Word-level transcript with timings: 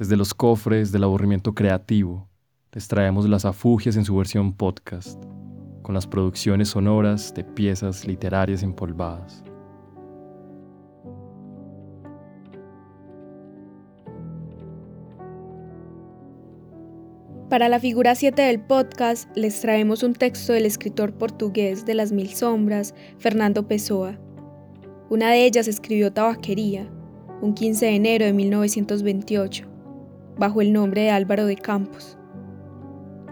Desde 0.00 0.16
los 0.16 0.32
cofres 0.32 0.92
del 0.92 1.04
aburrimiento 1.04 1.54
creativo, 1.54 2.26
les 2.72 2.88
traemos 2.88 3.28
las 3.28 3.44
afugias 3.44 3.96
en 3.96 4.06
su 4.06 4.16
versión 4.16 4.54
podcast, 4.54 5.22
con 5.82 5.94
las 5.94 6.06
producciones 6.06 6.70
sonoras 6.70 7.34
de 7.34 7.44
piezas 7.44 8.06
literarias 8.06 8.62
empolvadas. 8.62 9.44
Para 17.50 17.68
la 17.68 17.78
figura 17.78 18.14
7 18.14 18.40
del 18.40 18.58
podcast 18.58 19.28
les 19.36 19.60
traemos 19.60 20.02
un 20.02 20.14
texto 20.14 20.54
del 20.54 20.64
escritor 20.64 21.12
portugués 21.12 21.84
de 21.84 21.92
las 21.92 22.10
mil 22.10 22.30
sombras, 22.30 22.94
Fernando 23.18 23.68
Pessoa. 23.68 24.18
Una 25.10 25.28
de 25.28 25.44
ellas 25.44 25.68
escribió 25.68 26.10
Tabaquería, 26.10 26.88
un 27.42 27.52
15 27.52 27.84
de 27.84 27.96
enero 27.96 28.24
de 28.24 28.32
1928, 28.32 29.69
bajo 30.40 30.62
el 30.62 30.72
nombre 30.72 31.02
de 31.02 31.10
Álvaro 31.10 31.44
de 31.44 31.54
Campos. 31.54 32.16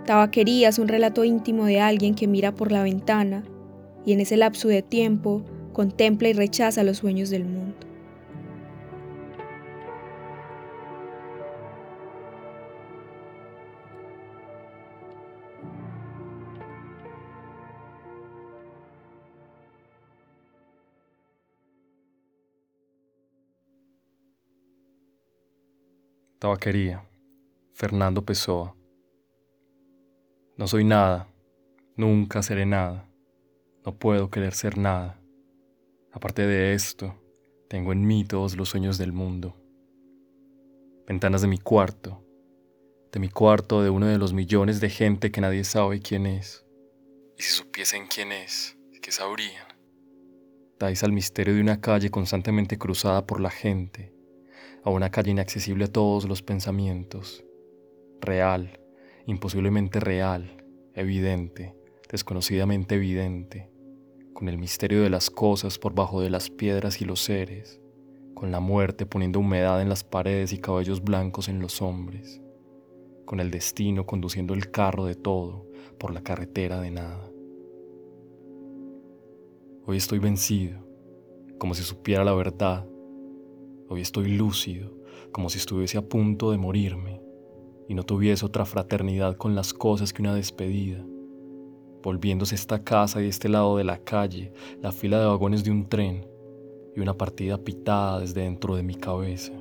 Tabaquería 0.04 0.68
es 0.68 0.78
un 0.78 0.88
relato 0.88 1.24
íntimo 1.24 1.64
de 1.64 1.80
alguien 1.80 2.14
que 2.14 2.28
mira 2.28 2.54
por 2.54 2.70
la 2.70 2.82
ventana 2.82 3.44
y 4.04 4.12
en 4.12 4.20
ese 4.20 4.36
lapso 4.36 4.68
de 4.68 4.82
tiempo 4.82 5.42
contempla 5.72 6.28
y 6.28 6.34
rechaza 6.34 6.84
los 6.84 6.98
sueños 6.98 7.30
del 7.30 7.46
mundo. 7.46 7.74
Tabaquería. 26.38 27.04
Fernando 27.74 28.24
Pessoa. 28.24 28.76
No 30.56 30.68
soy 30.68 30.84
nada, 30.84 31.28
nunca 31.96 32.44
seré 32.44 32.64
nada, 32.64 33.10
no 33.84 33.98
puedo 33.98 34.30
querer 34.30 34.54
ser 34.54 34.78
nada. 34.78 35.20
Aparte 36.12 36.46
de 36.46 36.74
esto, 36.74 37.20
tengo 37.68 37.90
en 37.90 38.06
mí 38.06 38.24
todos 38.24 38.56
los 38.56 38.68
sueños 38.68 38.98
del 38.98 39.12
mundo. 39.12 39.56
Ventanas 41.08 41.42
de 41.42 41.48
mi 41.48 41.58
cuarto, 41.58 42.24
de 43.10 43.18
mi 43.18 43.30
cuarto 43.30 43.82
de 43.82 43.90
uno 43.90 44.06
de 44.06 44.18
los 44.18 44.32
millones 44.32 44.80
de 44.80 44.90
gente 44.90 45.32
que 45.32 45.40
nadie 45.40 45.64
sabe 45.64 45.98
quién 46.00 46.24
es. 46.24 46.64
Y 47.36 47.42
si 47.42 47.50
supiesen 47.50 48.06
quién 48.06 48.30
es, 48.30 48.78
¿qué 49.02 49.10
sabrían? 49.10 49.66
Dais 50.78 51.02
al 51.02 51.10
misterio 51.10 51.54
de 51.54 51.60
una 51.60 51.80
calle 51.80 52.10
constantemente 52.10 52.78
cruzada 52.78 53.26
por 53.26 53.40
la 53.40 53.50
gente 53.50 54.17
a 54.84 54.90
una 54.90 55.10
calle 55.10 55.30
inaccesible 55.30 55.86
a 55.86 55.92
todos 55.92 56.28
los 56.28 56.42
pensamientos, 56.42 57.44
real, 58.20 58.80
imposiblemente 59.26 60.00
real, 60.00 60.64
evidente, 60.94 61.74
desconocidamente 62.10 62.94
evidente, 62.94 63.70
con 64.32 64.48
el 64.48 64.58
misterio 64.58 65.02
de 65.02 65.10
las 65.10 65.30
cosas 65.30 65.78
por 65.78 65.94
bajo 65.94 66.20
de 66.20 66.30
las 66.30 66.50
piedras 66.50 67.00
y 67.00 67.04
los 67.04 67.20
seres, 67.20 67.80
con 68.34 68.52
la 68.52 68.60
muerte 68.60 69.04
poniendo 69.04 69.40
humedad 69.40 69.82
en 69.82 69.88
las 69.88 70.04
paredes 70.04 70.52
y 70.52 70.58
cabellos 70.58 71.02
blancos 71.02 71.48
en 71.48 71.60
los 71.60 71.82
hombres, 71.82 72.40
con 73.24 73.40
el 73.40 73.50
destino 73.50 74.06
conduciendo 74.06 74.54
el 74.54 74.70
carro 74.70 75.04
de 75.04 75.16
todo 75.16 75.66
por 75.98 76.14
la 76.14 76.22
carretera 76.22 76.80
de 76.80 76.90
nada. 76.90 77.30
Hoy 79.86 79.96
estoy 79.96 80.18
vencido, 80.18 80.86
como 81.58 81.74
si 81.74 81.82
supiera 81.82 82.22
la 82.22 82.34
verdad 82.34 82.86
Hoy 83.90 84.02
estoy 84.02 84.28
lúcido, 84.28 84.90
como 85.32 85.48
si 85.48 85.56
estuviese 85.56 85.96
a 85.96 86.06
punto 86.06 86.50
de 86.50 86.58
morirme 86.58 87.22
y 87.88 87.94
no 87.94 88.02
tuviese 88.02 88.44
otra 88.44 88.66
fraternidad 88.66 89.38
con 89.38 89.54
las 89.54 89.72
cosas 89.72 90.12
que 90.12 90.20
una 90.20 90.34
despedida. 90.34 91.02
Volviéndose 92.02 92.54
esta 92.54 92.84
casa 92.84 93.22
y 93.22 93.28
este 93.28 93.48
lado 93.48 93.78
de 93.78 93.84
la 93.84 93.96
calle, 94.04 94.52
la 94.82 94.92
fila 94.92 95.18
de 95.18 95.26
vagones 95.26 95.64
de 95.64 95.70
un 95.70 95.88
tren 95.88 96.28
y 96.94 97.00
una 97.00 97.14
partida 97.14 97.56
pitada 97.56 98.20
desde 98.20 98.42
dentro 98.42 98.76
de 98.76 98.82
mi 98.82 98.94
cabeza 98.94 99.54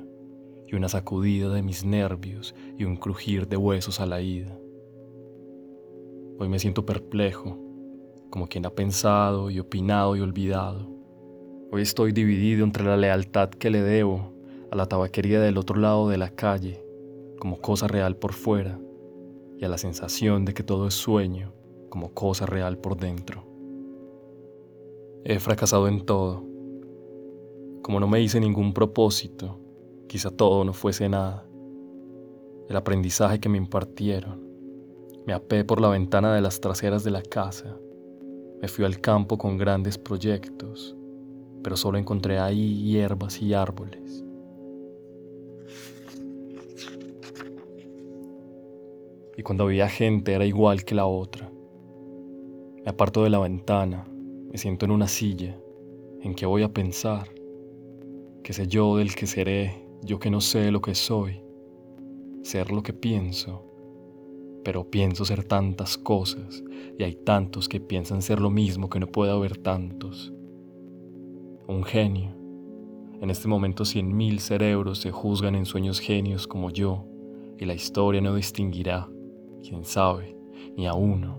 y 0.66 0.76
una 0.76 0.90
sacudida 0.90 1.48
de 1.48 1.62
mis 1.62 1.86
nervios 1.86 2.54
y 2.76 2.84
un 2.84 2.96
crujir 2.96 3.48
de 3.48 3.56
huesos 3.56 3.98
a 3.98 4.04
la 4.04 4.20
ida. 4.20 4.58
Hoy 6.38 6.50
me 6.50 6.58
siento 6.58 6.84
perplejo, 6.84 7.56
como 8.28 8.46
quien 8.46 8.66
ha 8.66 8.70
pensado 8.70 9.48
y 9.48 9.58
opinado 9.58 10.16
y 10.16 10.20
olvidado 10.20 10.97
Hoy 11.70 11.82
estoy 11.82 12.12
dividido 12.12 12.64
entre 12.64 12.82
la 12.82 12.96
lealtad 12.96 13.50
que 13.50 13.68
le 13.68 13.82
debo 13.82 14.32
a 14.70 14.76
la 14.76 14.86
tabaquería 14.86 15.38
del 15.38 15.58
otro 15.58 15.78
lado 15.78 16.08
de 16.08 16.16
la 16.16 16.30
calle, 16.30 16.82
como 17.38 17.60
cosa 17.60 17.86
real 17.86 18.16
por 18.16 18.32
fuera, 18.32 18.80
y 19.58 19.66
a 19.66 19.68
la 19.68 19.76
sensación 19.76 20.46
de 20.46 20.54
que 20.54 20.62
todo 20.62 20.86
es 20.86 20.94
sueño, 20.94 21.52
como 21.90 22.14
cosa 22.14 22.46
real 22.46 22.78
por 22.78 22.96
dentro. 22.96 23.44
He 25.24 25.38
fracasado 25.40 25.88
en 25.88 26.06
todo. 26.06 26.42
Como 27.82 28.00
no 28.00 28.08
me 28.08 28.22
hice 28.22 28.40
ningún 28.40 28.72
propósito, 28.72 29.60
quizá 30.06 30.30
todo 30.30 30.64
no 30.64 30.72
fuese 30.72 31.06
nada. 31.10 31.46
El 32.70 32.76
aprendizaje 32.76 33.40
que 33.40 33.50
me 33.50 33.58
impartieron. 33.58 34.42
Me 35.26 35.34
apé 35.34 35.66
por 35.66 35.82
la 35.82 35.90
ventana 35.90 36.34
de 36.34 36.40
las 36.40 36.62
traseras 36.62 37.04
de 37.04 37.10
la 37.10 37.20
casa. 37.20 37.76
Me 38.62 38.68
fui 38.68 38.86
al 38.86 39.02
campo 39.02 39.36
con 39.36 39.58
grandes 39.58 39.98
proyectos 39.98 40.97
pero 41.68 41.76
solo 41.76 41.98
encontré 41.98 42.38
ahí 42.38 42.82
hierbas 42.82 43.42
y 43.42 43.52
árboles. 43.52 44.24
Y 49.36 49.42
cuando 49.42 49.64
había 49.64 49.86
gente 49.86 50.32
era 50.32 50.46
igual 50.46 50.86
que 50.86 50.94
la 50.94 51.04
otra. 51.04 51.52
Me 52.82 52.88
aparto 52.88 53.22
de 53.22 53.28
la 53.28 53.38
ventana, 53.38 54.08
me 54.50 54.56
siento 54.56 54.86
en 54.86 54.92
una 54.92 55.08
silla, 55.08 55.60
en 56.22 56.34
que 56.34 56.46
voy 56.46 56.62
a 56.62 56.72
pensar, 56.72 57.28
qué 58.42 58.54
sé 58.54 58.66
yo 58.66 58.96
del 58.96 59.14
que 59.14 59.26
seré, 59.26 59.86
yo 60.02 60.18
que 60.18 60.30
no 60.30 60.40
sé 60.40 60.70
lo 60.70 60.80
que 60.80 60.94
soy, 60.94 61.42
ser 62.44 62.72
lo 62.72 62.82
que 62.82 62.94
pienso, 62.94 63.62
pero 64.64 64.90
pienso 64.90 65.26
ser 65.26 65.44
tantas 65.44 65.98
cosas 65.98 66.64
y 66.98 67.02
hay 67.02 67.14
tantos 67.14 67.68
que 67.68 67.78
piensan 67.78 68.22
ser 68.22 68.40
lo 68.40 68.48
mismo 68.48 68.88
que 68.88 69.00
no 69.00 69.06
puede 69.08 69.32
haber 69.32 69.58
tantos 69.58 70.32
un 71.68 71.84
genio. 71.84 72.30
En 73.20 73.28
este 73.28 73.46
momento 73.46 73.84
cien 73.84 74.16
mil 74.16 74.40
cerebros 74.40 75.00
se 75.00 75.10
juzgan 75.10 75.54
en 75.54 75.66
sueños 75.66 76.00
genios 76.00 76.46
como 76.46 76.70
yo, 76.70 77.04
y 77.58 77.66
la 77.66 77.74
historia 77.74 78.22
no 78.22 78.34
distinguirá, 78.34 79.06
quién 79.62 79.84
sabe, 79.84 80.34
ni 80.78 80.86
a 80.86 80.94
uno, 80.94 81.38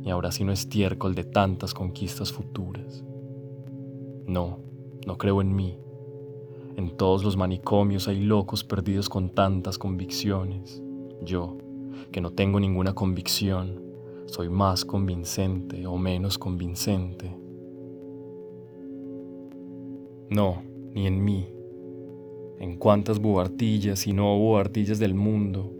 ni 0.00 0.10
ahora 0.10 0.32
si 0.32 0.44
no 0.44 0.52
estiércol 0.52 1.14
de 1.14 1.24
tantas 1.24 1.74
conquistas 1.74 2.32
futuras. 2.32 3.04
No, 4.26 4.60
no 5.06 5.18
creo 5.18 5.42
en 5.42 5.54
mí. 5.54 5.78
En 6.76 6.96
todos 6.96 7.22
los 7.22 7.36
manicomios 7.36 8.08
hay 8.08 8.20
locos 8.22 8.64
perdidos 8.64 9.10
con 9.10 9.28
tantas 9.28 9.76
convicciones. 9.76 10.82
Yo, 11.20 11.58
que 12.10 12.22
no 12.22 12.30
tengo 12.30 12.60
ninguna 12.60 12.94
convicción, 12.94 13.82
soy 14.24 14.48
más 14.48 14.86
convincente 14.86 15.86
o 15.86 15.98
menos 15.98 16.38
convincente 16.38 17.36
no, 20.30 20.62
ni 20.94 21.08
en 21.08 21.24
mí. 21.24 21.48
En 22.60 22.76
cuántas 22.76 23.18
buhartillas 23.18 24.06
y 24.06 24.12
no 24.12 24.38
buhartillas 24.38 25.00
del 25.00 25.12
mundo 25.12 25.74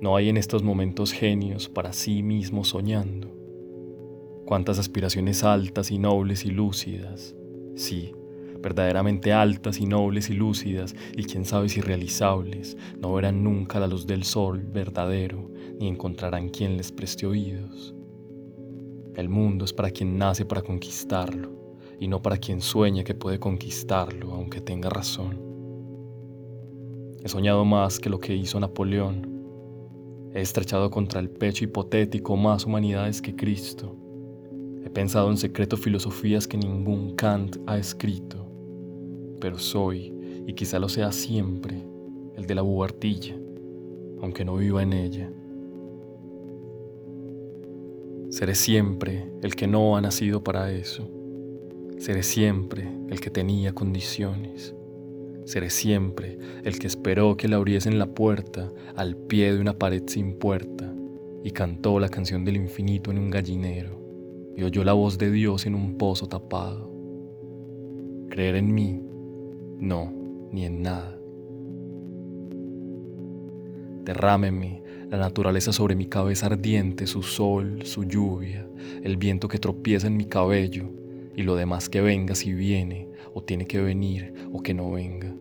no 0.00 0.14
hay 0.14 0.28
en 0.28 0.36
estos 0.36 0.62
momentos 0.62 1.10
genios 1.10 1.68
para 1.68 1.92
sí 1.92 2.22
mismos 2.22 2.68
soñando. 2.68 3.34
Cuántas 4.44 4.78
aspiraciones 4.78 5.42
altas 5.42 5.90
y 5.90 5.98
nobles 5.98 6.44
y 6.44 6.52
lúcidas. 6.52 7.34
Sí, 7.74 8.12
verdaderamente 8.60 9.32
altas 9.32 9.80
y 9.80 9.86
nobles 9.86 10.30
y 10.30 10.34
lúcidas, 10.34 10.94
y 11.16 11.24
quién 11.24 11.44
sabe 11.44 11.68
si 11.68 11.80
realizables, 11.80 12.76
no 13.00 13.12
verán 13.12 13.42
nunca 13.42 13.80
la 13.80 13.88
luz 13.88 14.06
del 14.06 14.22
sol 14.22 14.62
verdadero, 14.72 15.50
ni 15.80 15.88
encontrarán 15.88 16.50
quien 16.50 16.76
les 16.76 16.92
preste 16.92 17.26
oídos. 17.26 17.92
El 19.16 19.28
mundo 19.28 19.64
es 19.64 19.72
para 19.72 19.90
quien 19.90 20.16
nace 20.16 20.44
para 20.44 20.62
conquistarlo 20.62 21.65
y 21.98 22.08
no 22.08 22.22
para 22.22 22.36
quien 22.38 22.60
sueña 22.60 23.04
que 23.04 23.14
puede 23.14 23.38
conquistarlo, 23.38 24.32
aunque 24.32 24.60
tenga 24.60 24.90
razón. 24.90 25.40
He 27.22 27.28
soñado 27.28 27.64
más 27.64 27.98
que 27.98 28.10
lo 28.10 28.20
que 28.20 28.34
hizo 28.34 28.60
Napoleón. 28.60 29.34
He 30.34 30.40
estrechado 30.40 30.90
contra 30.90 31.20
el 31.20 31.30
pecho 31.30 31.64
hipotético 31.64 32.36
más 32.36 32.66
humanidades 32.66 33.22
que 33.22 33.34
Cristo. 33.34 33.96
He 34.84 34.90
pensado 34.90 35.30
en 35.30 35.36
secreto 35.36 35.76
filosofías 35.76 36.46
que 36.46 36.56
ningún 36.56 37.16
Kant 37.16 37.56
ha 37.66 37.78
escrito. 37.78 38.46
Pero 39.40 39.58
soy, 39.58 40.14
y 40.46 40.52
quizá 40.52 40.78
lo 40.78 40.88
sea 40.88 41.10
siempre, 41.10 41.82
el 42.36 42.46
de 42.46 42.54
la 42.54 42.62
buhartilla, 42.62 43.34
aunque 44.20 44.44
no 44.44 44.56
viva 44.56 44.82
en 44.82 44.92
ella. 44.92 45.32
Seré 48.30 48.54
siempre 48.54 49.32
el 49.42 49.56
que 49.56 49.66
no 49.66 49.96
ha 49.96 50.00
nacido 50.00 50.44
para 50.44 50.70
eso 50.70 51.10
Seré 51.98 52.22
siempre 52.22 52.86
el 53.08 53.20
que 53.20 53.30
tenía 53.30 53.72
condiciones. 53.72 54.74
Seré 55.44 55.70
siempre 55.70 56.38
el 56.62 56.78
que 56.78 56.86
esperó 56.86 57.36
que 57.38 57.48
le 57.48 57.54
abriesen 57.54 57.98
la 57.98 58.06
puerta 58.06 58.70
al 58.96 59.16
pie 59.16 59.54
de 59.54 59.60
una 59.60 59.78
pared 59.78 60.02
sin 60.06 60.34
puerta 60.34 60.92
y 61.42 61.52
cantó 61.52 61.98
la 61.98 62.10
canción 62.10 62.44
del 62.44 62.56
infinito 62.56 63.10
en 63.10 63.18
un 63.18 63.30
gallinero 63.30 64.02
y 64.56 64.62
oyó 64.62 64.84
la 64.84 64.92
voz 64.92 65.16
de 65.16 65.30
Dios 65.30 65.64
en 65.64 65.74
un 65.74 65.96
pozo 65.96 66.28
tapado. 66.28 66.90
Creer 68.28 68.56
en 68.56 68.74
mí, 68.74 69.00
no, 69.78 70.12
ni 70.52 70.66
en 70.66 70.82
nada. 70.82 71.18
Derrámeme 74.04 74.82
la 75.10 75.16
naturaleza 75.16 75.72
sobre 75.72 75.94
mi 75.94 76.06
cabeza 76.06 76.46
ardiente, 76.46 77.06
su 77.06 77.22
sol, 77.22 77.80
su 77.84 78.04
lluvia, 78.04 78.68
el 79.02 79.16
viento 79.16 79.48
que 79.48 79.58
tropieza 79.58 80.08
en 80.08 80.16
mi 80.16 80.26
cabello 80.26 81.05
y 81.36 81.42
lo 81.42 81.54
demás 81.54 81.88
que 81.88 82.00
venga 82.00 82.34
si 82.34 82.52
viene 82.52 83.08
o 83.34 83.42
tiene 83.42 83.66
que 83.66 83.80
venir 83.80 84.32
o 84.52 84.62
que 84.62 84.74
no 84.74 84.90
venga. 84.90 85.34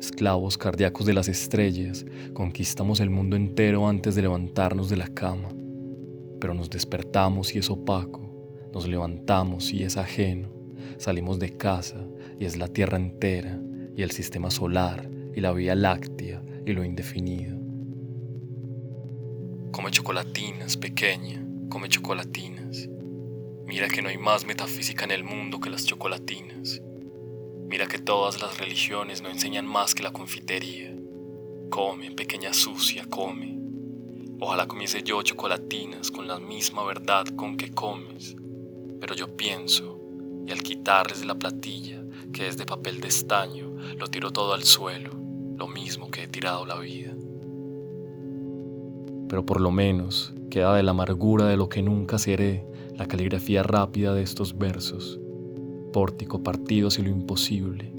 Esclavos 0.00 0.56
cardíacos 0.56 1.06
de 1.06 1.14
las 1.14 1.28
estrellas, 1.28 2.06
conquistamos 2.32 3.00
el 3.00 3.10
mundo 3.10 3.36
entero 3.36 3.88
antes 3.88 4.14
de 4.14 4.22
levantarnos 4.22 4.88
de 4.88 4.96
la 4.96 5.08
cama 5.08 5.48
pero 6.44 6.52
nos 6.52 6.68
despertamos 6.68 7.54
y 7.54 7.58
es 7.58 7.70
opaco, 7.70 8.20
nos 8.70 8.86
levantamos 8.86 9.72
y 9.72 9.82
es 9.82 9.96
ajeno, 9.96 10.50
salimos 10.98 11.38
de 11.38 11.56
casa 11.56 12.06
y 12.38 12.44
es 12.44 12.58
la 12.58 12.68
Tierra 12.68 12.98
entera 12.98 13.58
y 13.96 14.02
el 14.02 14.10
sistema 14.10 14.50
solar 14.50 15.08
y 15.34 15.40
la 15.40 15.52
Vía 15.52 15.74
Láctea 15.74 16.42
y 16.66 16.74
lo 16.74 16.84
indefinido. 16.84 17.56
Come 19.70 19.90
chocolatinas, 19.90 20.76
pequeña, 20.76 21.42
come 21.70 21.88
chocolatinas. 21.88 22.90
Mira 23.66 23.88
que 23.88 24.02
no 24.02 24.08
hay 24.08 24.18
más 24.18 24.44
metafísica 24.44 25.04
en 25.04 25.10
el 25.10 25.24
mundo 25.24 25.58
que 25.58 25.70
las 25.70 25.86
chocolatinas. 25.86 26.82
Mira 27.66 27.86
que 27.86 27.98
todas 27.98 28.40
las 28.42 28.58
religiones 28.58 29.22
no 29.22 29.30
enseñan 29.30 29.66
más 29.66 29.94
que 29.94 30.02
la 30.02 30.12
confitería. 30.12 30.94
Come, 31.70 32.10
pequeña 32.12 32.52
sucia, 32.52 33.06
come. 33.08 33.58
Ojalá 34.38 34.68
comiese 34.68 35.02
yo 35.02 35.22
chocolatinas 35.22 36.10
con 36.10 36.28
la 36.28 36.38
misma 36.38 36.84
verdad 36.84 37.24
con 37.36 37.56
que 37.56 37.70
comes, 37.70 38.36
pero 39.00 39.14
yo 39.14 39.34
pienso, 39.36 39.98
y 40.46 40.52
al 40.52 40.62
quitarles 40.62 41.24
la 41.24 41.36
platilla, 41.36 42.04
que 42.32 42.48
es 42.48 42.58
de 42.58 42.66
papel 42.66 43.00
de 43.00 43.08
estaño, 43.08 43.74
lo 43.96 44.08
tiro 44.08 44.30
todo 44.30 44.52
al 44.52 44.64
suelo, 44.64 45.12
lo 45.56 45.68
mismo 45.68 46.10
que 46.10 46.24
he 46.24 46.28
tirado 46.28 46.66
la 46.66 46.78
vida. 46.78 47.14
Pero 49.28 49.46
por 49.46 49.60
lo 49.60 49.70
menos 49.70 50.34
queda 50.50 50.74
de 50.74 50.82
la 50.82 50.90
amargura 50.90 51.46
de 51.46 51.56
lo 51.56 51.68
que 51.68 51.82
nunca 51.82 52.18
seré 52.18 52.66
la 52.94 53.06
caligrafía 53.06 53.62
rápida 53.62 54.14
de 54.14 54.22
estos 54.22 54.56
versos, 54.56 55.20
pórtico 55.92 56.42
partidos 56.42 56.98
y 56.98 57.02
lo 57.02 57.10
imposible, 57.10 57.92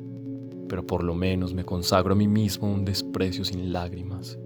pero 0.67 0.85
por 0.85 1.03
lo 1.03 1.15
menos 1.15 1.53
me 1.53 1.65
consagro 1.65 2.13
a 2.13 2.17
mí 2.17 2.27
mismo 2.27 2.71
un 2.71 2.85
desprecio 2.85 3.45
sin 3.45 3.71
lágrimas, 3.71 4.37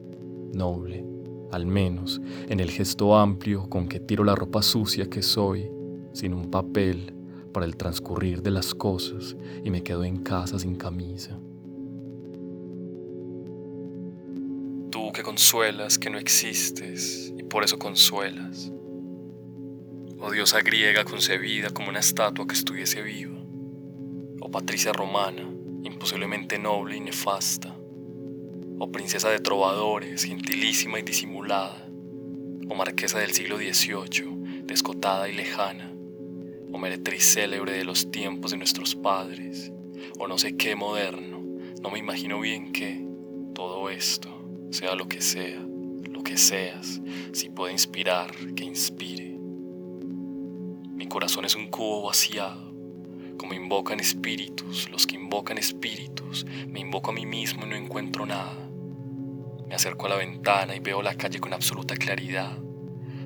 noble 0.54 1.10
al 1.51 1.66
menos 1.66 2.22
en 2.48 2.60
el 2.60 2.69
gesto 2.69 3.18
amplio 3.18 3.69
con 3.69 3.88
que 3.88 4.00
tiro 4.00 4.24
la 4.24 4.36
ropa 4.36 4.62
sucia 4.62 5.10
que 5.10 5.22
soy, 5.22 5.69
sin 6.13 6.34
un 6.34 6.50
papel 6.50 7.13
para 7.54 7.66
el 7.66 7.75
transcurrir 7.75 8.42
de 8.42 8.51
las 8.51 8.75
cosas 8.75 9.36
y 9.63 9.69
me 9.69 9.81
quedo 9.81 10.04
en 10.04 10.18
casa 10.18 10.60
sin 10.60 10.75
camisa. 10.75 11.40
Tú 14.92 15.12
que 15.12 15.24
consuelas 15.24 15.98
que 15.98 16.10
no 16.10 16.18
existes 16.18 17.34
y 17.38 17.44
por 17.44 17.63
eso 17.63 17.78
consuelas. 17.78 18.72
Oh 20.21 20.31
diosa 20.31 20.62
griega 20.62 21.06
concebida 21.06 21.69
como 21.69 21.89
una 21.89 22.00
estatua 22.00 22.45
que 22.45 22.54
estuviese 22.54 23.01
viva. 23.01 23.39
Oh 24.42 24.51
patricia 24.51 24.92
romana, 24.92 25.50
imposiblemente 25.83 26.60
noble 26.60 26.98
y 26.98 27.00
nefasta 27.00 27.75
o 28.80 28.92
princesa 28.92 29.30
de 29.30 29.39
trovadores, 29.39 30.24
gentilísima 30.24 31.00
y 31.00 31.04
disimulada, 31.04 31.86
o 32.69 32.75
marquesa 32.75 33.19
del 33.19 33.31
siglo 33.31 33.57
XVIII, 33.57 34.63
descotada 34.63 35.27
y 35.27 35.33
lejana, 35.33 35.94
o 36.72 36.77
meretriz 36.77 37.33
célebre 37.33 37.74
de 37.74 37.83
los 37.83 38.10
tiempos 38.10 38.51
de 38.51 38.57
nuestros 38.57 38.95
padres, 38.95 39.74
o 40.18 40.27
no 40.27 40.38
sé 40.38 40.56
qué 40.56 40.77
moderno, 40.77 41.44
no 41.83 41.89
me 41.92 42.00
imagino 42.00 42.39
bien 42.39 42.72
que 42.72 43.06
todo 43.54 43.89
esto, 43.89 44.30
sea 44.72 44.95
lo 44.95 45.10
que 45.10 45.19
sea, 45.19 45.60
lo 45.60 46.24
que 46.24 46.38
seas, 46.38 47.01
si 47.33 47.50
puede 47.50 47.74
inspirar, 47.74 48.33
que 48.56 48.63
inspire. 48.63 49.28
Mi 51.00 51.07
corazón 51.07 51.46
es 51.46 51.56
un 51.56 51.68
cubo 51.68 52.01
vaciado, 52.01 52.74
como 53.38 53.54
invocan 53.54 54.01
espíritus, 54.01 54.90
los 54.90 55.07
que 55.07 55.16
invocan 55.16 55.57
espíritus, 55.57 56.46
me 56.68 56.81
invoco 56.81 57.12
a 57.12 57.13
mí 57.13 57.25
mismo 57.25 57.66
y 57.66 57.69
no 57.69 57.78
encuentro 57.78 58.25
nada. 58.25 58.69
Me 59.66 59.75
acerco 59.75 60.07
a 60.07 60.10
la 60.10 60.18
ventana 60.18 60.75
y 60.75 60.81
veo 60.81 61.01
la 61.01 61.16
calle 61.16 61.40
con 61.40 61.54
absoluta 61.54 61.96
claridad. 61.96 62.51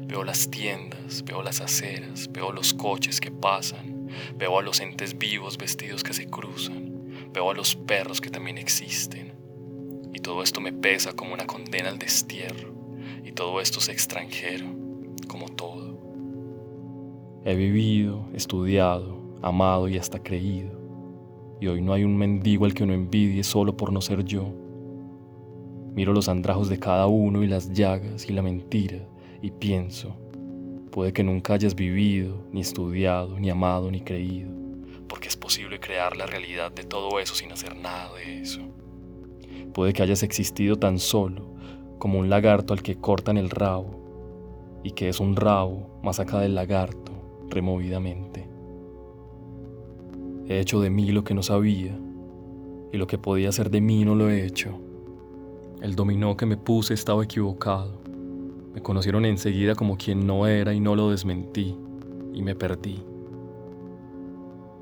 Veo 0.05 0.23
las 0.23 0.51
tiendas, 0.51 1.23
veo 1.25 1.41
las 1.41 1.61
aceras, 1.61 2.31
veo 2.31 2.51
los 2.51 2.75
coches 2.75 3.19
que 3.19 3.31
pasan, 3.31 4.07
veo 4.35 4.59
a 4.59 4.61
los 4.61 4.79
entes 4.79 5.17
vivos 5.17 5.57
vestidos 5.57 6.03
que 6.03 6.13
se 6.13 6.27
cruzan, 6.27 7.31
veo 7.33 7.49
a 7.49 7.55
los 7.55 7.75
perros 7.75 8.21
que 8.21 8.29
también 8.29 8.59
existen. 8.59 9.33
Y 10.13 10.19
todo 10.19 10.43
esto 10.43 10.61
me 10.61 10.73
pesa 10.73 11.13
como 11.13 11.33
una 11.33 11.47
condena 11.47 11.89
al 11.89 11.97
destierro, 11.97 12.71
y 13.23 13.31
todo 13.31 13.59
esto 13.61 13.79
es 13.79 13.89
extranjero, 13.89 14.67
como 15.27 15.49
todo. 15.49 16.12
He 17.45 17.55
vivido, 17.55 18.25
estudiado, 18.33 19.17
amado 19.41 19.87
y 19.87 19.97
hasta 19.97 20.21
creído, 20.21 20.79
y 21.59 21.67
hoy 21.67 21.81
no 21.81 21.93
hay 21.93 22.03
un 22.03 22.17
mendigo 22.17 22.65
al 22.65 22.73
que 22.73 22.83
uno 22.83 22.93
envidie 22.93 23.43
solo 23.43 23.75
por 23.75 23.91
no 23.91 24.01
ser 24.01 24.23
yo 24.23 24.53
Miro 25.95 26.11
los 26.11 26.27
andrajos 26.27 26.69
de 26.69 26.79
cada 26.79 27.05
uno 27.05 27.43
y 27.43 27.47
las 27.47 27.71
llagas 27.71 28.27
y 28.27 28.33
la 28.33 28.41
mentira 28.41 29.07
y 29.43 29.51
pienso, 29.51 30.15
puede 30.89 31.13
que 31.13 31.23
nunca 31.23 31.53
hayas 31.53 31.75
vivido, 31.75 32.47
ni 32.51 32.61
estudiado, 32.61 33.39
ni 33.39 33.51
amado, 33.51 33.91
ni 33.91 34.01
creído, 34.01 34.49
porque 35.07 35.27
es 35.27 35.37
posible 35.37 35.79
crear 35.79 36.17
la 36.17 36.25
realidad 36.25 36.71
de 36.71 36.83
todo 36.83 37.19
eso 37.19 37.35
sin 37.35 37.51
hacer 37.51 37.77
nada 37.77 38.09
de 38.15 38.41
eso. 38.41 38.61
Puede 39.71 39.93
que 39.93 40.01
hayas 40.01 40.23
existido 40.23 40.77
tan 40.77 40.97
solo 40.97 41.53
como 41.99 42.17
un 42.17 42.27
lagarto 42.27 42.73
al 42.73 42.81
que 42.81 42.95
cortan 42.95 43.37
el 43.37 43.51
rabo, 43.51 44.81
y 44.83 44.91
que 44.91 45.09
es 45.09 45.19
un 45.19 45.35
rabo 45.35 45.99
más 46.01 46.19
acá 46.19 46.39
del 46.39 46.55
lagarto, 46.55 47.12
removidamente. 47.53 48.47
He 50.47 50.59
hecho 50.59 50.81
de 50.81 50.89
mí 50.89 51.11
lo 51.11 51.23
que 51.23 51.33
no 51.33 51.43
sabía, 51.43 51.97
y 52.91 52.97
lo 52.97 53.07
que 53.07 53.17
podía 53.17 53.51
ser 53.51 53.69
de 53.69 53.81
mí 53.81 54.03
no 54.03 54.15
lo 54.15 54.29
he 54.29 54.45
hecho. 54.45 54.77
El 55.81 55.95
dominó 55.95 56.35
que 56.35 56.45
me 56.45 56.57
puse 56.57 56.93
estaba 56.93 57.23
equivocado. 57.23 58.01
Me 58.73 58.81
conocieron 58.81 59.25
enseguida 59.25 59.75
como 59.75 59.97
quien 59.97 60.25
no 60.27 60.47
era 60.47 60.73
y 60.73 60.79
no 60.79 60.95
lo 60.95 61.11
desmentí, 61.11 61.77
y 62.33 62.41
me 62.41 62.55
perdí. 62.55 63.03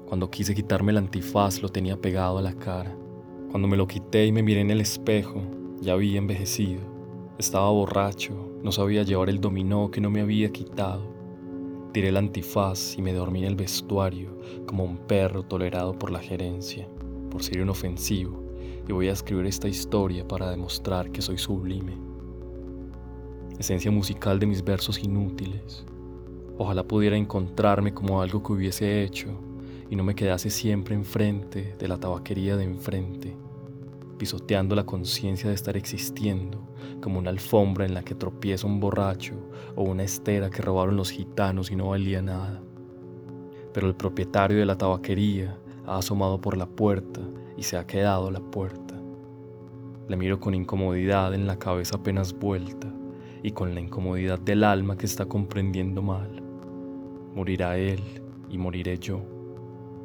Cuando 0.07 0.29
quise 0.29 0.53
quitarme 0.53 0.91
el 0.91 0.97
antifaz 0.97 1.61
lo 1.61 1.69
tenía 1.69 1.95
pegado 1.95 2.37
a 2.37 2.41
la 2.41 2.53
cara. 2.53 2.95
Cuando 3.49 3.67
me 3.67 3.77
lo 3.77 3.87
quité 3.87 4.25
y 4.25 4.31
me 4.31 4.43
miré 4.43 4.61
en 4.61 4.71
el 4.71 4.81
espejo, 4.81 5.41
ya 5.81 5.93
había 5.93 6.17
envejecido. 6.17 6.81
Estaba 7.37 7.69
borracho, 7.69 8.33
no 8.63 8.71
sabía 8.71 9.03
llevar 9.03 9.29
el 9.29 9.41
dominó 9.41 9.89
que 9.89 10.01
no 10.01 10.09
me 10.09 10.21
había 10.21 10.51
quitado. 10.51 11.20
Tiré 11.91 12.07
el 12.07 12.17
antifaz 12.17 12.97
y 12.97 13.01
me 13.01 13.11
dormí 13.11 13.39
en 13.39 13.45
el 13.45 13.55
vestuario 13.55 14.37
como 14.65 14.85
un 14.85 14.97
perro 14.97 15.43
tolerado 15.43 15.97
por 15.97 16.09
la 16.09 16.19
gerencia, 16.19 16.87
por 17.29 17.43
ser 17.43 17.57
inofensivo 17.59 18.41
y 18.87 18.93
voy 18.93 19.09
a 19.09 19.13
escribir 19.13 19.45
esta 19.45 19.67
historia 19.67 20.27
para 20.27 20.49
demostrar 20.49 21.11
que 21.11 21.21
soy 21.21 21.37
sublime. 21.37 21.97
Esencia 23.59 23.91
musical 23.91 24.39
de 24.39 24.47
mis 24.47 24.63
versos 24.63 25.03
inútiles. 25.03 25.85
Ojalá 26.57 26.83
pudiera 26.83 27.17
encontrarme 27.17 27.93
como 27.93 28.21
algo 28.21 28.41
que 28.41 28.53
hubiese 28.53 29.03
hecho 29.03 29.27
y 29.89 29.95
no 29.95 30.03
me 30.03 30.15
quedase 30.15 30.49
siempre 30.49 30.95
enfrente 30.95 31.75
de 31.77 31.87
la 31.87 31.99
tabaquería 31.99 32.55
de 32.55 32.63
enfrente, 32.63 33.35
pisoteando 34.21 34.75
la 34.75 34.85
conciencia 34.85 35.49
de 35.49 35.55
estar 35.55 35.75
existiendo 35.75 36.59
como 37.01 37.17
una 37.17 37.31
alfombra 37.31 37.87
en 37.87 37.95
la 37.95 38.03
que 38.03 38.13
tropieza 38.13 38.67
un 38.67 38.79
borracho 38.79 39.33
o 39.75 39.81
una 39.81 40.03
estera 40.03 40.51
que 40.51 40.61
robaron 40.61 40.95
los 40.95 41.09
gitanos 41.09 41.71
y 41.71 41.75
no 41.75 41.87
valía 41.87 42.21
nada. 42.21 42.61
Pero 43.73 43.87
el 43.87 43.95
propietario 43.95 44.59
de 44.59 44.67
la 44.67 44.77
tabaquería 44.77 45.57
ha 45.87 45.97
asomado 45.97 46.39
por 46.39 46.55
la 46.55 46.67
puerta 46.67 47.19
y 47.57 47.63
se 47.63 47.77
ha 47.77 47.87
quedado 47.87 48.29
la 48.29 48.41
puerta. 48.41 48.93
Le 50.07 50.17
miro 50.17 50.39
con 50.39 50.53
incomodidad 50.53 51.33
en 51.33 51.47
la 51.47 51.57
cabeza 51.57 51.95
apenas 51.95 52.31
vuelta 52.31 52.93
y 53.41 53.53
con 53.53 53.73
la 53.73 53.81
incomodidad 53.81 54.37
del 54.37 54.63
alma 54.63 54.97
que 54.97 55.07
está 55.07 55.25
comprendiendo 55.25 56.03
mal. 56.03 56.43
Morirá 57.33 57.75
él 57.75 58.03
y 58.51 58.59
moriré 58.59 58.99
yo. 58.99 59.23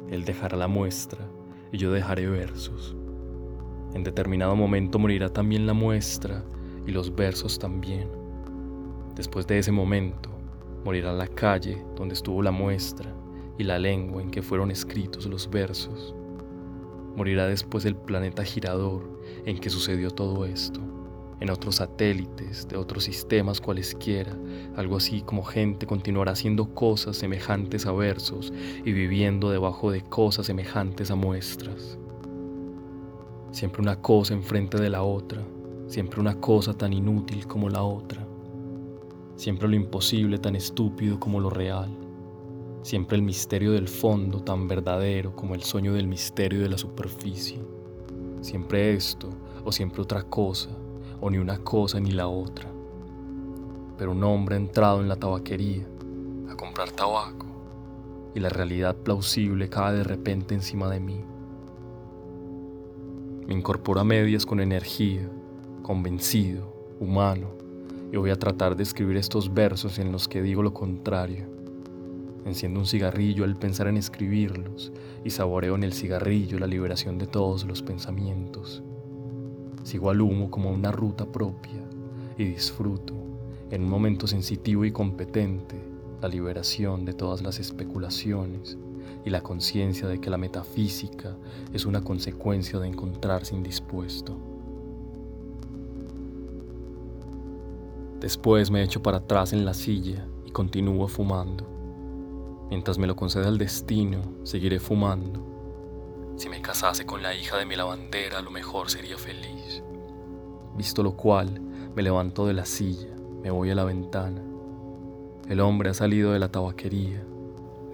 Él 0.09 0.25
dejará 0.25 0.57
la 0.57 0.67
muestra 0.67 1.19
y 1.71 1.77
yo 1.77 1.91
dejaré 1.91 2.25
versos. 2.27 2.97
En 3.93 4.03
determinado 4.03 4.55
momento 4.55 4.99
morirá 4.99 5.29
también 5.29 5.65
la 5.65 5.73
muestra 5.73 6.43
y 6.85 6.91
los 6.91 7.13
versos 7.15 7.57
también. 7.59 8.09
Después 9.15 9.47
de 9.47 9.59
ese 9.59 9.71
momento, 9.71 10.29
morirá 10.83 11.13
la 11.13 11.27
calle 11.27 11.83
donde 11.95 12.13
estuvo 12.13 12.41
la 12.41 12.51
muestra 12.51 13.13
y 13.57 13.63
la 13.63 13.79
lengua 13.79 14.21
en 14.21 14.29
que 14.29 14.41
fueron 14.41 14.71
escritos 14.71 15.25
los 15.25 15.49
versos 15.49 16.13
Morirá 17.17 17.47
después 17.47 17.83
el 17.85 17.95
planeta 17.95 18.43
girador 18.43 19.01
en 19.47 19.57
que 19.57 19.71
sucedió 19.71 20.11
todo 20.11 20.45
esto, 20.45 20.79
en 21.39 21.49
otros 21.49 21.77
satélites, 21.77 22.67
de 22.67 22.77
otros 22.77 23.05
sistemas 23.05 23.59
cualesquiera, 23.59 24.37
algo 24.75 24.97
así 24.97 25.23
como 25.23 25.41
gente 25.41 25.87
continuará 25.87 26.33
haciendo 26.33 26.75
cosas 26.75 27.17
semejantes 27.17 27.87
a 27.87 27.91
versos 27.91 28.53
y 28.85 28.91
viviendo 28.91 29.49
debajo 29.49 29.89
de 29.89 30.01
cosas 30.01 30.45
semejantes 30.45 31.09
a 31.09 31.15
muestras. 31.15 31.97
Siempre 33.51 33.81
una 33.81 34.01
cosa 34.01 34.33
enfrente 34.33 34.79
de 34.79 34.89
la 34.89 35.03
otra, 35.03 35.41
siempre 35.87 36.19
una 36.19 36.39
cosa 36.39 36.73
tan 36.73 36.93
inútil 36.93 37.47
como 37.47 37.69
la 37.69 37.83
otra, 37.83 38.27
siempre 39.35 39.67
lo 39.67 39.75
imposible 39.75 40.37
tan 40.37 40.55
estúpido 40.55 41.19
como 41.19 41.39
lo 41.39 41.49
real 41.49 41.89
siempre 42.87 43.17
el 43.17 43.21
misterio 43.21 43.73
del 43.73 43.89
fondo 43.89 44.39
tan 44.39 44.65
verdadero 44.65 45.35
como 45.35 45.55
el 45.55 45.61
sueño 45.61 45.93
del 45.93 46.07
misterio 46.07 46.61
de 46.61 46.69
la 46.69 46.77
superficie. 46.77 47.59
Siempre 48.39 48.93
esto 48.93 49.29
o 49.65 49.73
siempre 49.73 50.01
otra 50.01 50.23
cosa, 50.23 50.69
o 51.19 51.29
ni 51.29 51.37
una 51.37 51.57
cosa 51.59 51.99
ni 51.99 52.11
la 52.11 52.29
otra. 52.29 52.69
Pero 53.97 54.13
un 54.13 54.23
hombre 54.23 54.55
ha 54.55 54.59
entrado 54.59 55.01
en 55.01 55.09
la 55.09 55.17
tabaquería 55.17 55.85
a 56.49 56.55
comprar 56.55 56.91
tabaco 56.91 57.45
y 58.33 58.39
la 58.39 58.47
realidad 58.47 58.95
plausible 58.95 59.67
cae 59.67 59.97
de 59.97 60.03
repente 60.05 60.55
encima 60.55 60.89
de 60.89 61.01
mí. 61.01 61.21
Me 63.47 63.53
incorporo 63.53 64.01
a 64.01 64.03
medias 64.03 64.45
con 64.45 64.59
energía, 64.59 65.27
convencido, 65.81 66.73
humano, 66.99 67.47
y 68.11 68.17
voy 68.17 68.29
a 68.29 68.39
tratar 68.39 68.75
de 68.75 68.83
escribir 68.83 69.17
estos 69.17 69.53
versos 69.53 69.99
en 69.99 70.11
los 70.11 70.27
que 70.27 70.41
digo 70.41 70.61
lo 70.63 70.73
contrario 70.73 71.57
Enciendo 72.47 72.79
un 72.79 72.85
cigarrillo 72.85 73.43
al 73.43 73.57
pensar 73.57 73.87
en 73.87 73.97
escribirlos 73.97 74.93
y 75.25 75.31
saboreo 75.31 75.75
en 75.75 75.83
el 75.83 75.91
cigarrillo 75.91 76.57
la 76.59 76.65
liberación 76.65 77.17
de 77.17 77.27
todos 77.27 77.65
los 77.65 77.81
pensamientos. 77.81 78.81
Sigo 79.83 80.09
al 80.09 80.21
humo 80.21 80.49
como 80.49 80.71
una 80.71 80.93
ruta 80.93 81.25
propia 81.25 81.83
y 82.37 82.45
disfruto, 82.45 83.13
en 83.69 83.83
un 83.83 83.89
momento 83.89 84.27
sensitivo 84.27 84.85
y 84.85 84.93
competente, 84.93 85.75
la 86.21 86.29
liberación 86.29 87.03
de 87.03 87.11
todas 87.11 87.41
las 87.41 87.59
especulaciones 87.59 88.77
y 89.27 89.29
la 89.29 89.41
conciencia 89.41 90.07
de 90.07 90.21
que 90.21 90.29
la 90.29 90.37
metafísica 90.37 91.35
es 91.73 91.85
una 91.85 92.01
consecuencia 92.01 92.79
de 92.79 92.87
encontrarse 92.87 93.53
indispuesto. 93.53 94.37
Después 98.21 98.71
me 98.71 98.81
echo 98.83 99.03
para 99.03 99.17
atrás 99.17 99.51
en 99.51 99.65
la 99.65 99.73
silla 99.73 100.25
y 100.45 100.51
continúo 100.51 101.09
fumando. 101.09 101.67
Mientras 102.69 102.97
me 102.97 103.05
lo 103.05 103.17
conceda 103.17 103.49
el 103.49 103.57
destino, 103.57 104.21
seguiré 104.43 104.79
fumando. 104.79 105.45
Si 106.37 106.47
me 106.47 106.61
casase 106.61 107.05
con 107.05 107.21
la 107.21 107.35
hija 107.35 107.57
de 107.57 107.65
mi 107.65 107.75
lavandera, 107.75 108.37
a 108.37 108.41
lo 108.41 108.49
mejor 108.49 108.89
sería 108.89 109.17
feliz. 109.17 109.83
Visto 110.77 111.03
lo 111.03 111.17
cual, 111.17 111.59
me 111.93 112.01
levanto 112.01 112.47
de 112.47 112.53
la 112.53 112.65
silla, 112.65 113.13
me 113.43 113.51
voy 113.51 113.71
a 113.71 113.75
la 113.75 113.83
ventana. 113.83 114.41
El 115.49 115.59
hombre 115.59 115.89
ha 115.89 115.93
salido 115.93 116.31
de 116.31 116.39
la 116.39 116.49
tabaquería, 116.49 117.25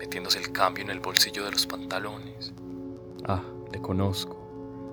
metiéndose 0.04 0.38
el 0.38 0.52
cambio 0.52 0.84
en 0.84 0.90
el 0.90 1.00
bolsillo 1.00 1.46
de 1.46 1.52
los 1.52 1.66
pantalones. 1.66 2.54
Ah, 3.24 3.42
le 3.72 3.80
conozco. 3.80 4.36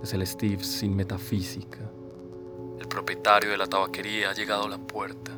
Es 0.05 0.15
el 0.15 0.25
Steve 0.25 0.63
sin 0.63 0.95
metafísica. 0.95 1.81
El 2.79 2.87
propietario 2.87 3.51
de 3.51 3.57
la 3.57 3.67
tabaquería 3.67 4.31
ha 4.31 4.35
llegado 4.35 4.67
a 4.67 4.69
la 4.69 4.79
puerta. 4.79 5.33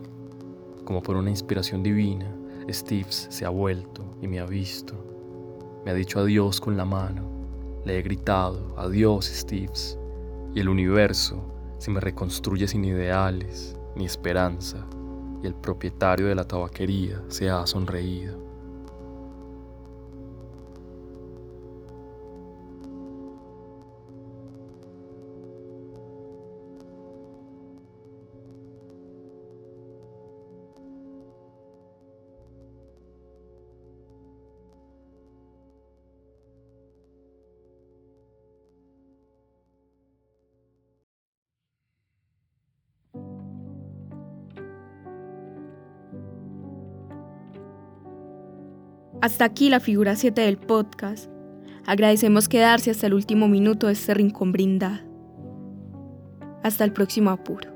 Como 0.84 1.02
por 1.02 1.16
una 1.16 1.30
inspiración 1.30 1.82
divina, 1.82 2.30
Steves 2.68 3.28
se 3.30 3.46
ha 3.46 3.48
vuelto 3.48 4.04
y 4.20 4.28
me 4.28 4.40
ha 4.40 4.44
visto. 4.44 4.94
Me 5.86 5.90
ha 5.90 5.94
dicho 5.94 6.20
adiós 6.20 6.60
con 6.60 6.76
la 6.76 6.84
mano. 6.84 7.22
Le 7.86 7.98
he 7.98 8.02
gritado, 8.02 8.74
adiós 8.76 9.24
Steves. 9.24 9.98
Y 10.54 10.60
el 10.60 10.68
universo 10.68 11.42
se 11.78 11.90
me 11.90 12.00
reconstruye 12.00 12.68
sin 12.68 12.84
ideales 12.84 13.74
ni 13.96 14.04
esperanza. 14.04 14.86
Y 15.42 15.46
el 15.46 15.54
propietario 15.54 16.26
de 16.26 16.34
la 16.34 16.44
tabaquería 16.44 17.22
se 17.28 17.48
ha 17.48 17.66
sonreído. 17.66 18.51
Hasta 49.22 49.44
aquí 49.44 49.70
la 49.70 49.78
figura 49.78 50.16
7 50.16 50.40
del 50.40 50.58
podcast. 50.58 51.30
Agradecemos 51.86 52.48
quedarse 52.48 52.90
hasta 52.90 53.06
el 53.06 53.14
último 53.14 53.46
minuto 53.46 53.86
de 53.86 53.92
este 53.92 54.14
rincón 54.14 54.50
brindado. 54.50 54.98
Hasta 56.64 56.82
el 56.82 56.92
próximo 56.92 57.30
apuro. 57.30 57.71